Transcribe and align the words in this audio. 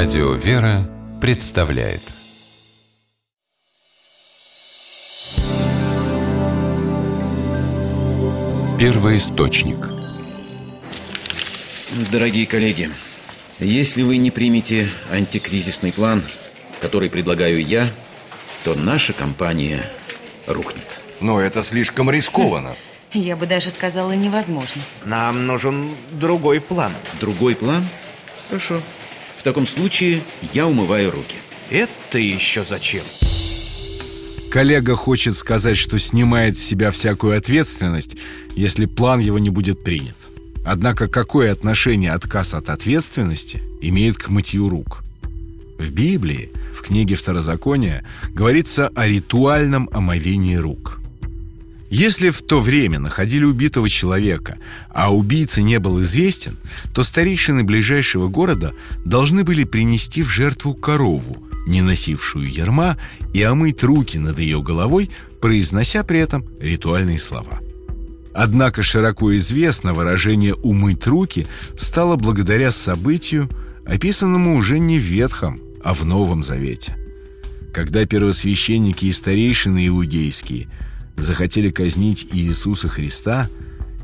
Радио 0.00 0.32
«Вера» 0.32 0.88
представляет 1.20 2.02
Первый 8.78 9.18
источник 9.18 9.76
Дорогие 12.12 12.46
коллеги, 12.46 12.92
если 13.58 14.02
вы 14.02 14.18
не 14.18 14.30
примете 14.30 14.88
антикризисный 15.10 15.92
план, 15.92 16.22
который 16.80 17.10
предлагаю 17.10 17.60
я, 17.60 17.90
то 18.62 18.76
наша 18.76 19.12
компания 19.12 19.84
рухнет. 20.46 21.00
Но 21.20 21.40
это 21.40 21.64
слишком 21.64 22.08
рискованно. 22.08 22.76
Я 23.12 23.34
бы 23.34 23.48
даже 23.48 23.70
сказала 23.70 24.12
невозможно. 24.12 24.80
Нам 25.04 25.48
нужен 25.48 25.90
другой 26.12 26.60
план. 26.60 26.92
Другой 27.20 27.56
план? 27.56 27.84
Хорошо. 28.48 28.80
В 29.38 29.44
таком 29.44 29.66
случае 29.66 30.22
я 30.52 30.66
умываю 30.66 31.12
руки. 31.12 31.36
Это 31.70 32.18
еще 32.18 32.64
зачем? 32.64 33.02
Коллега 34.50 34.96
хочет 34.96 35.36
сказать, 35.36 35.76
что 35.76 35.98
снимает 35.98 36.58
с 36.58 36.62
себя 36.62 36.90
всякую 36.90 37.38
ответственность, 37.38 38.16
если 38.56 38.86
план 38.86 39.20
его 39.20 39.38
не 39.38 39.50
будет 39.50 39.84
принят. 39.84 40.16
Однако 40.64 41.06
какое 41.06 41.52
отношение 41.52 42.12
отказ 42.12 42.52
от 42.52 42.68
ответственности 42.68 43.62
имеет 43.80 44.18
к 44.18 44.28
мытью 44.28 44.68
рук? 44.68 45.04
В 45.78 45.90
Библии, 45.90 46.50
в 46.74 46.82
книге 46.82 47.14
Второзакония, 47.14 48.04
говорится 48.30 48.88
о 48.88 49.06
ритуальном 49.06 49.88
омовении 49.92 50.56
рук. 50.56 50.97
Если 51.90 52.28
в 52.28 52.42
то 52.42 52.60
время 52.60 52.98
находили 52.98 53.44
убитого 53.44 53.88
человека, 53.88 54.58
а 54.90 55.14
убийца 55.14 55.62
не 55.62 55.78
был 55.78 56.02
известен, 56.02 56.56
то 56.92 57.02
старейшины 57.02 57.64
ближайшего 57.64 58.28
города 58.28 58.74
должны 59.06 59.42
были 59.42 59.64
принести 59.64 60.22
в 60.22 60.28
жертву 60.28 60.74
корову, 60.74 61.38
не 61.66 61.80
носившую 61.80 62.50
ерма, 62.50 62.98
и 63.32 63.42
омыть 63.42 63.82
руки 63.82 64.18
над 64.18 64.38
ее 64.38 64.62
головой, 64.62 65.10
произнося 65.40 66.04
при 66.04 66.20
этом 66.20 66.44
ритуальные 66.60 67.18
слова. 67.18 67.60
Однако 68.34 68.82
широко 68.82 69.34
известно 69.36 69.94
выражение 69.94 70.54
«умыть 70.54 71.06
руки» 71.06 71.46
стало 71.76 72.16
благодаря 72.16 72.70
событию, 72.70 73.48
описанному 73.86 74.56
уже 74.56 74.78
не 74.78 74.98
в 74.98 75.02
Ветхом, 75.02 75.60
а 75.82 75.94
в 75.94 76.04
Новом 76.04 76.44
Завете. 76.44 76.96
Когда 77.72 78.04
первосвященники 78.04 79.06
и 79.06 79.12
старейшины 79.12 79.88
иудейские– 79.88 80.68
захотели 81.18 81.70
казнить 81.70 82.26
Иисуса 82.32 82.88
Христа, 82.88 83.48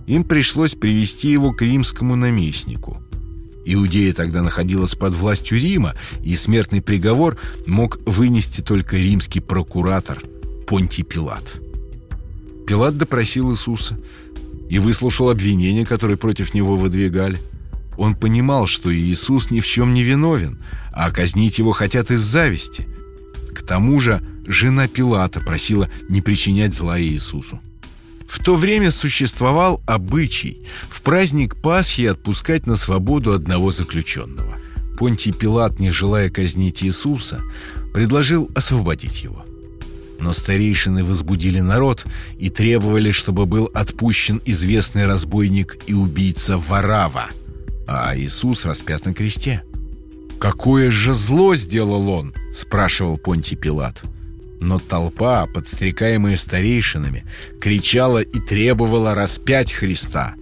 им 0.06 0.24
пришлось 0.24 0.74
привести 0.74 1.30
его 1.30 1.52
к 1.52 1.62
римскому 1.62 2.16
наместнику. 2.16 3.00
Иудея 3.64 4.12
тогда 4.12 4.42
находилась 4.42 4.94
под 4.94 5.14
властью 5.14 5.58
Рима, 5.58 5.94
и 6.22 6.36
смертный 6.36 6.82
приговор 6.82 7.38
мог 7.66 7.98
вынести 8.04 8.60
только 8.60 8.96
римский 8.96 9.40
прокуратор 9.40 10.22
Понтий 10.66 11.02
Пилат. 11.02 11.60
Пилат 12.66 12.98
допросил 12.98 13.52
Иисуса 13.52 13.98
и 14.68 14.78
выслушал 14.78 15.30
обвинения, 15.30 15.86
которые 15.86 16.16
против 16.16 16.52
него 16.52 16.76
выдвигали. 16.76 17.38
Он 17.96 18.14
понимал, 18.14 18.66
что 18.66 18.94
Иисус 18.94 19.50
ни 19.50 19.60
в 19.60 19.66
чем 19.66 19.94
не 19.94 20.02
виновен, 20.02 20.58
а 20.92 21.10
казнить 21.10 21.58
его 21.58 21.72
хотят 21.72 22.10
из 22.10 22.20
зависти. 22.20 22.86
К 23.54 23.62
тому 23.62 24.00
же 24.00 24.22
жена 24.46 24.88
Пилата 24.88 25.40
просила 25.40 25.88
не 26.08 26.20
причинять 26.20 26.74
зла 26.74 27.00
Иисусу. 27.00 27.60
В 28.26 28.42
то 28.42 28.56
время 28.56 28.90
существовал 28.90 29.80
обычай 29.86 30.66
в 30.88 31.02
праздник 31.02 31.56
Пасхи 31.56 32.02
отпускать 32.06 32.66
на 32.66 32.76
свободу 32.76 33.32
одного 33.32 33.70
заключенного. 33.70 34.56
Понтий 34.98 35.32
Пилат, 35.32 35.78
не 35.78 35.90
желая 35.90 36.30
казнить 36.30 36.82
Иисуса, 36.82 37.40
предложил 37.92 38.50
освободить 38.54 39.22
его. 39.22 39.44
Но 40.20 40.33
старейшины 40.33 41.04
возбудили 41.04 41.60
народ 41.60 42.06
и 42.38 42.48
требовали, 42.48 43.10
чтобы 43.10 43.46
был 43.46 43.70
отпущен 43.74 44.40
известный 44.44 45.06
разбойник 45.06 45.77
и 45.86 45.94
убийца 45.94 46.56
Варава, 46.56 47.28
а 47.86 48.16
Иисус 48.16 48.64
распят 48.64 49.04
на 49.04 49.14
кресте. 49.14 49.62
«Какое 50.38 50.90
же 50.90 51.12
зло 51.12 51.54
сделал 51.54 52.08
он?»– 52.08 52.34
спрашивал 52.54 53.16
Понтий 53.18 53.56
Пилат– 53.56 54.02
но 54.64 54.79
толпа, 54.79 55.47
подстрекаемая 55.47 56.36
старейшинами, 56.36 57.25
кричала 57.61 58.20
и 58.20 58.41
требовала 58.41 59.14
распять 59.14 59.73
Христа. 59.73 60.35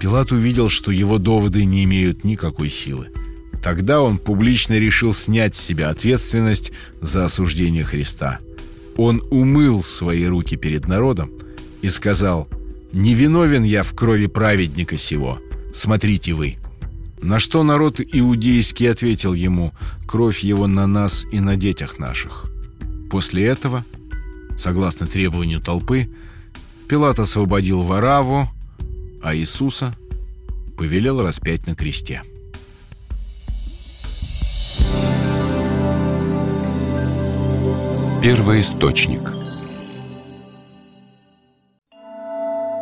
Пилат 0.00 0.32
увидел, 0.32 0.68
что 0.68 0.90
его 0.90 1.18
доводы 1.18 1.64
не 1.64 1.84
имеют 1.84 2.24
никакой 2.24 2.68
силы. 2.68 3.08
Тогда 3.62 4.02
он 4.02 4.18
публично 4.18 4.74
решил 4.74 5.12
снять 5.12 5.54
с 5.54 5.60
себя 5.60 5.90
ответственность 5.90 6.72
за 7.00 7.24
осуждение 7.24 7.84
Христа. 7.84 8.40
Он 8.96 9.22
умыл 9.30 9.82
свои 9.82 10.24
руки 10.24 10.56
перед 10.56 10.88
народом 10.88 11.30
и 11.82 11.88
сказал 11.88 12.48
«Не 12.92 13.14
виновен 13.14 13.62
я 13.62 13.84
в 13.84 13.94
крови 13.94 14.26
праведника 14.26 14.96
сего, 14.96 15.38
смотрите 15.72 16.32
вы». 16.32 16.56
На 17.22 17.38
что 17.38 17.62
народ 17.62 18.00
иудейский 18.00 18.90
ответил 18.90 19.34
ему 19.34 19.72
«Кровь 20.06 20.40
его 20.40 20.66
на 20.66 20.86
нас 20.86 21.24
и 21.30 21.40
на 21.40 21.56
детях 21.56 21.98
наших». 21.98 22.50
После 23.10 23.46
этого, 23.46 23.84
согласно 24.56 25.06
требованию 25.06 25.60
толпы, 25.60 26.08
Пилат 26.88 27.18
освободил 27.18 27.82
Вараву, 27.82 28.48
а 29.22 29.34
Иисуса 29.34 29.94
повелел 30.76 31.22
распять 31.22 31.66
на 31.66 31.74
кресте. 31.74 32.22
Первый 38.22 38.62